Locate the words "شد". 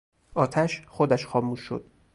1.61-1.85